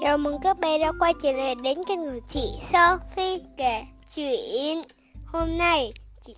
Chào 0.00 0.18
mừng 0.18 0.36
các 0.42 0.58
bé 0.58 0.78
đã 0.78 0.92
quay 0.98 1.14
trở 1.22 1.32
lại 1.32 1.54
đến 1.54 1.78
kênh 1.88 2.00
của 2.00 2.20
chị 2.28 2.58
Sophie 2.60 3.38
kể 3.56 3.82
chuyện 4.14 4.82
Hôm 5.26 5.58
nay. 5.58 5.92
Chị 6.24 6.36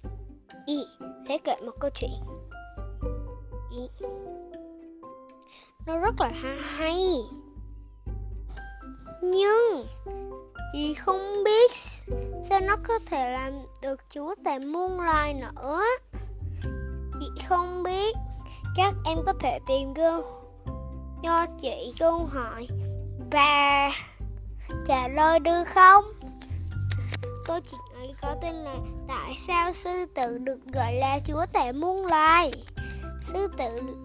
Y 0.66 0.84
sẽ 1.28 1.38
kể 1.38 1.56
một 1.64 1.72
câu 1.80 1.90
chuyện. 1.94 2.10
Ý. 3.76 4.08
Nó 5.86 5.98
rất 5.98 6.14
là 6.20 6.32
hay. 6.62 7.16
Nhưng 9.22 9.86
chị 10.72 10.94
không 10.94 11.44
biết 11.44 11.72
sao 12.42 12.60
nó 12.60 12.76
có 12.84 12.98
thể 13.06 13.32
làm 13.32 13.52
được 13.82 14.00
chúa 14.10 14.34
tể 14.44 14.58
muôn 14.58 15.00
loài 15.00 15.34
nữa. 15.34 15.82
Chị 17.20 17.42
không 17.48 17.82
biết. 17.82 18.16
Chắc 18.76 18.94
em 19.04 19.18
có 19.26 19.32
thể 19.40 19.58
tìm 19.66 19.94
câu 19.94 20.22
cho 21.22 21.46
chị 21.60 21.92
câu 21.98 22.28
hỏi 22.32 22.66
và 23.32 23.90
trả 24.86 25.08
lời 25.08 25.38
được 25.38 25.64
không? 25.64 26.04
Câu 27.46 27.60
chuyện 27.70 27.80
ấy 27.94 28.14
có 28.22 28.36
tên 28.42 28.54
là 28.54 28.74
Tại 29.08 29.34
sao 29.38 29.72
sư 29.72 30.06
tử 30.14 30.38
được 30.38 30.58
gọi 30.72 30.94
là 30.94 31.18
chúa 31.26 31.46
tể 31.52 31.72
muôn 31.72 32.06
loài? 32.06 32.50
Sư 33.22 33.48
tử 33.58 33.96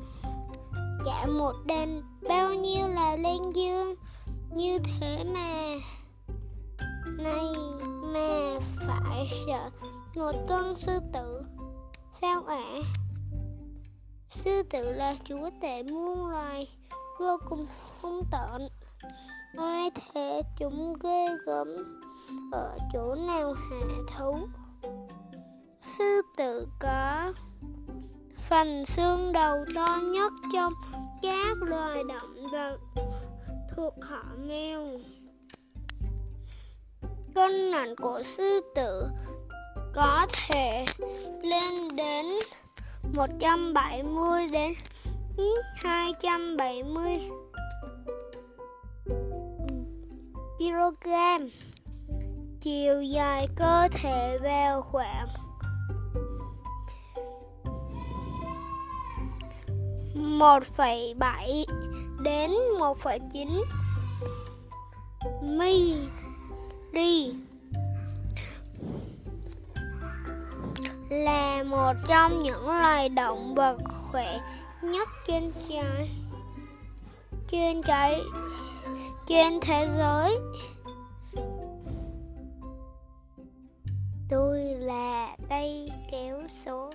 chạm 1.05 1.37
một 1.37 1.53
đền 1.65 2.01
bao 2.29 2.53
nhiêu 2.53 2.87
là 2.87 3.15
lên 3.15 3.51
dương 3.55 3.95
Như 4.55 4.79
thế 4.79 5.23
mà, 5.33 5.75
Này 7.17 7.53
mà 7.85 8.59
phải 8.87 9.29
sợ 9.45 9.69
một 10.15 10.35
con 10.49 10.75
sư 10.75 10.99
tử 11.13 11.41
Sao 12.21 12.43
ạ? 12.47 12.55
À? 12.55 12.81
Sư 14.29 14.63
tử 14.63 14.91
là 14.91 15.15
chúa 15.23 15.49
tể 15.61 15.83
muôn 15.83 16.27
loài, 16.27 16.67
Vô 17.19 17.37
cùng 17.49 17.67
hung 18.01 18.23
tợn 18.31 18.67
ai 19.57 19.91
thể 20.13 20.41
chúng 20.59 20.93
ghê 21.03 21.27
gớm 21.45 21.67
ở 22.51 22.77
chỗ 22.93 23.15
nào 23.15 23.53
hạ 23.53 23.85
thú 24.17 24.47
sư 25.81 26.21
tử 26.37 26.67
có 26.79 27.33
phần 28.49 28.85
xương 28.85 29.31
đầu 29.33 29.65
to 29.75 29.99
nhất 30.03 30.33
trong 30.53 30.73
các 31.21 31.57
loài 31.61 32.03
động 32.03 32.47
vật 32.51 32.77
thuộc 33.75 33.93
họ 34.01 34.23
mèo. 34.47 34.87
Cân 37.35 37.71
nặng 37.71 37.95
của 37.95 38.21
sư 38.23 38.61
tử 38.75 39.07
có 39.93 40.27
thể 40.33 40.85
lên 41.41 41.95
đến 41.95 42.25
170 43.15 44.47
đến 44.51 44.73
270 45.75 47.29
kg. 50.67 51.09
Chiều 52.61 53.01
dài 53.01 53.47
cơ 53.55 53.87
thể 53.91 54.37
vào 54.41 54.81
khoảng 54.81 55.27
một 60.15 60.63
phẩy 60.63 61.13
bảy 61.17 61.65
đến 62.19 62.51
một 62.79 62.97
phẩy 62.97 63.19
là 71.09 71.63
một 71.63 71.93
trong 72.07 72.43
những 72.43 72.67
loài 72.67 73.09
động 73.09 73.55
vật 73.55 73.77
khỏe 74.11 74.39
nhất 74.81 75.09
trên 75.27 75.51
trái 75.69 76.09
trên 77.51 77.81
trái 77.83 78.21
trên 79.27 79.59
thế 79.61 79.87
giới. 79.97 80.37
Tôi 84.29 84.59
là 84.59 85.35
tay 85.49 85.89
kéo 86.11 86.41
số, 86.49 86.91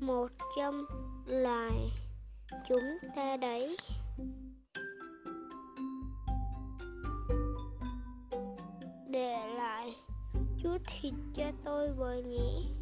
một 0.00 0.28
trong 0.56 0.84
loài 1.26 1.90
chúng 2.68 2.98
ta 3.16 3.36
đấy. 3.36 3.76
Để 9.08 9.54
lại 9.56 9.94
chút 10.62 10.78
thịt 10.86 11.14
cho 11.34 11.44
tôi 11.64 11.92
với 11.92 12.22
nhé 12.22 12.72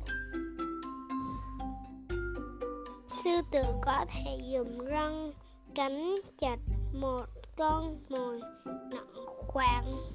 sư 3.08 3.30
tử 3.50 3.62
có 3.82 4.04
thể 4.08 4.38
dùng 4.52 4.84
răng 4.84 5.32
cắn 5.74 6.14
chặt 6.38 6.56
một 6.92 7.39
con 7.60 7.98
mồi 8.09 8.41
nặng 8.91 9.26
khoảng 9.47 10.12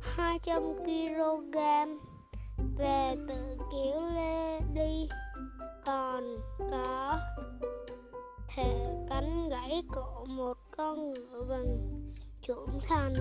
200 0.00 0.62
kg 0.84 1.58
về 2.78 3.14
tự 3.28 3.58
kiểu 3.72 4.00
lê 4.14 4.60
đi. 4.60 5.08
Còn 5.86 6.36
có 6.70 7.20
thể 8.48 8.96
cánh 9.08 9.48
gãy 9.48 9.82
cổ 9.94 10.24
một 10.28 10.56
con 10.76 11.12
ngựa 11.12 11.42
vàng 11.48 11.78
trưởng 12.40 12.78
thành. 12.88 13.14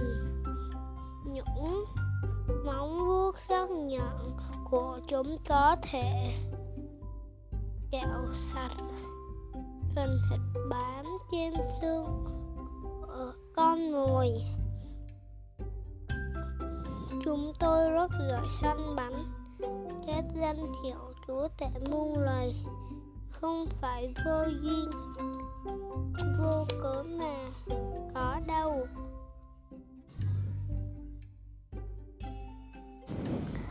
Những 1.26 1.86
móng 2.66 3.00
vuốt 3.08 3.36
sắc 3.50 3.70
nhọn 3.70 4.38
của 4.72 5.00
chúng 5.08 5.36
có 5.50 5.76
thể 5.82 6.34
kẹo 7.92 8.34
sạch 8.36 8.78
phần 9.96 10.20
thịt 10.30 10.40
bám 10.70 11.06
trên 11.32 11.54
xương 11.82 12.37
con 13.57 13.91
mồi 13.91 14.34
chúng 17.23 17.53
tôi 17.59 17.91
rất 17.91 18.12
giỏi 18.29 18.47
săn 18.62 18.95
bắn 18.95 19.13
các 20.07 20.23
danh 20.35 20.73
hiệu 20.84 21.13
chúa 21.28 21.47
tể 21.57 21.67
muôn 21.91 22.17
loài, 22.17 22.56
không 23.29 23.66
phải 23.81 24.13
vô 24.25 24.44
duyên, 24.62 24.90
vô 26.40 26.66
cớ 26.84 27.03
mà 27.03 27.35
có 28.13 28.40
đâu. 28.47 28.88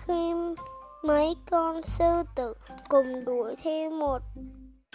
Khi 0.04 0.32
mấy 1.02 1.34
con 1.50 1.82
sư 1.82 2.22
tử 2.34 2.54
cùng 2.88 3.24
đuổi 3.24 3.54
theo 3.62 3.90
một 3.90 4.22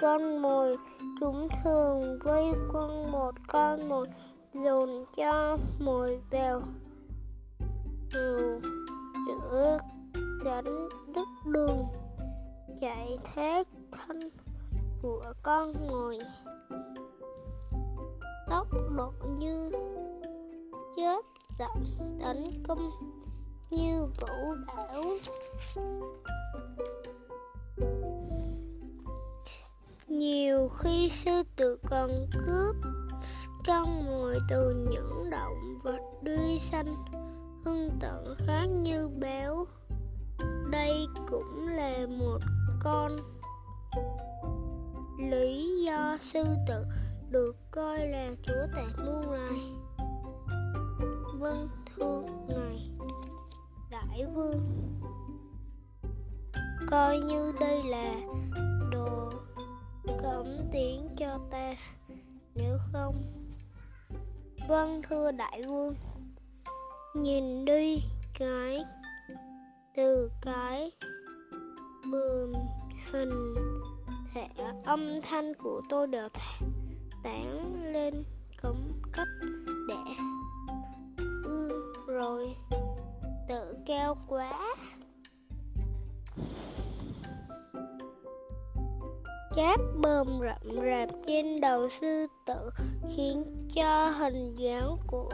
con 0.02 0.42
mồi, 0.42 0.78
chúng 1.20 1.48
thường 1.64 2.20
vây 2.24 2.46
quanh 2.74 3.12
một 3.12 3.32
con 3.48 3.90
mồi 3.90 4.08
dồn 4.54 5.06
cho 5.16 5.58
mồi 5.80 6.20
vào 6.32 6.62
giữa 8.12 9.78
tránh 10.46 10.90
đất 11.16 11.28
đường, 11.46 11.86
chạy 12.82 13.18
thế 13.34 13.64
thân 13.92 14.20
của 15.02 15.34
con 15.44 15.74
mồi. 15.90 16.20
Tốc 18.50 18.68
độ 18.96 19.14
như 19.40 19.72
chết 20.96 21.26
giận 21.60 21.86
tấn 22.24 22.64
công 22.68 22.92
như 23.70 24.06
vũ 24.06 24.56
bão. 24.68 25.04
Nhiều 30.08 30.70
khi 30.78 31.10
sư 31.10 31.44
tử 31.56 31.78
còn 31.90 32.10
cướp 32.46 32.76
con 33.68 34.06
mồi 34.06 34.40
từ 34.50 34.88
những 34.90 35.30
động 35.30 35.80
vật 35.84 36.00
đuôi 36.22 36.60
xanh 36.60 36.96
hương 37.66 37.90
tận 38.00 38.36
khác 38.38 38.66
như 38.66 39.10
béo. 39.20 39.66
Đây 40.72 41.08
cũng 41.30 41.68
là 41.68 42.08
một 42.20 42.40
con 42.80 43.12
lý 45.30 45.84
do 45.86 46.18
sư 46.22 46.44
tử 46.68 46.86
được 47.30 47.56
coi 47.72 48.08
là 48.08 48.30
chúa 48.44 48.68
tể 48.76 48.84
muôn 49.06 49.32
loài. 49.32 49.60
Vâng 51.40 51.70
thưa 51.96 52.24
ngài 52.48 52.90
đại 53.92 54.26
vương. 54.36 54.62
Coi 56.90 57.20
như 57.20 57.54
đây 57.60 57.84
là 57.84 58.14
đồ 58.92 59.30
cẩm 60.22 60.46
tiếng 60.72 61.10
cho 61.18 61.40
ta, 61.52 61.76
nếu 62.56 62.78
không 62.92 63.41
Vâng 64.72 65.02
thưa 65.10 65.32
đại 65.32 65.62
vương. 65.68 65.96
Nhìn 67.14 67.66
đi 67.66 68.02
cái, 68.40 68.84
Từ 69.96 70.32
cái 70.42 70.92
Bườm 72.12 72.54
hình 73.12 73.56
thể 74.34 74.48
âm 74.86 75.22
thanh 75.22 75.54
của 75.54 75.82
tôi 75.90 76.08
đều 76.08 76.28
tán 77.24 77.74
lên 77.94 78.24
cấm 78.62 78.76
cách 79.14 79.28
để 79.88 80.14
ư 81.44 81.94
rồi 82.08 82.56
tự 83.50 83.76
keo 83.86 84.18
quá. 84.28 84.76
Cháp 89.56 89.80
bờm 90.02 90.40
rậm 90.40 90.76
rạp 90.86 91.10
trên 91.28 91.62
đầu 91.62 91.90
sư 91.90 92.28
tử 92.46 92.70
khiến 93.16 93.44
cho 93.76 94.10
hình 94.10 94.56
dáng 94.56 94.98
của 95.08 95.30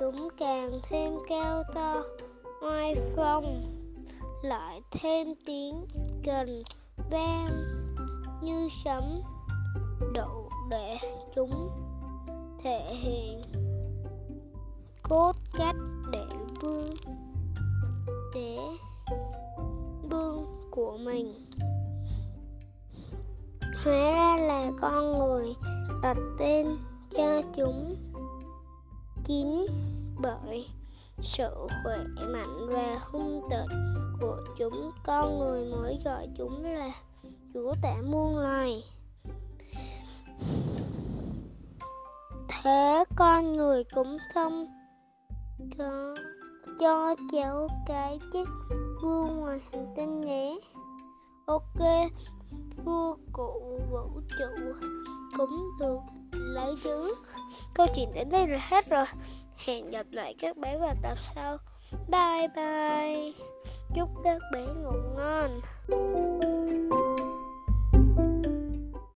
chúng 0.00 0.28
càng 0.38 0.80
thêm 0.82 1.12
cao 1.28 1.62
to. 1.74 2.02
Oai 2.62 2.94
phong 3.16 3.64
lại 4.42 4.80
thêm 4.90 5.26
tiếng 5.46 5.86
gần 6.24 6.62
vang 7.10 7.48
như 8.42 8.68
sấm 8.84 9.04
đủ 10.14 10.48
để 10.70 10.98
chúng 11.34 11.70
thể 12.62 12.94
hiện. 12.94 13.42
Cốt 15.02 15.32
cách 15.58 15.76
để 16.12 16.26
vương 16.60 16.94
để 18.34 18.58
vương 20.10 20.46
của 20.70 20.98
mình 20.98 21.51
hóa 23.84 23.92
ra 23.94 24.36
là 24.36 24.72
con 24.80 25.18
người 25.18 25.54
đặt 26.02 26.16
tên 26.38 26.66
cho 27.10 27.42
chúng 27.56 27.96
chính 29.24 29.66
bởi 30.22 30.68
sự 31.20 31.66
khỏe 31.84 31.98
mạnh 32.32 32.66
và 32.68 32.98
hung 33.10 33.48
tợn 33.50 33.66
của 34.20 34.36
chúng. 34.58 34.90
Con 35.04 35.38
người 35.38 35.64
mới 35.64 35.98
gọi 36.04 36.28
chúng 36.38 36.64
là 36.64 36.90
chúa 37.54 37.74
tể 37.82 37.94
muôn 38.10 38.38
loài. 38.38 38.84
Thế 42.48 43.04
con 43.16 43.52
người 43.52 43.84
cũng 43.84 44.16
không 44.34 44.66
cho 45.78 46.14
cho 46.80 47.14
cháu 47.32 47.68
cái 47.86 48.20
chiếc 48.32 48.48
vua 49.02 49.26
ngoài 49.26 49.60
hành 49.72 49.92
tinh 49.96 50.20
nhé. 50.20 50.58
Ok 51.46 52.10
vô 52.84 53.16
cụ 53.32 53.80
vũ 53.90 54.20
trụ 54.38 54.72
cũng 55.36 55.70
được 55.80 55.98
lấy 56.32 56.74
chứ 56.84 57.14
câu 57.74 57.86
chuyện 57.94 58.08
đến 58.14 58.28
đây 58.30 58.48
là 58.48 58.58
hết 58.60 58.86
rồi. 58.90 59.04
Hẹn 59.56 59.86
gặp 59.86 60.06
lại 60.10 60.34
các 60.38 60.56
bé 60.56 60.78
vào 60.78 60.94
tập 61.02 61.18
sau. 61.34 61.58
Bye 62.08 62.48
bye. 62.56 63.32
Chúc 63.94 64.08
các 64.24 64.38
bé 64.52 64.66
ngủ 64.82 64.92
ngon. 65.16 65.60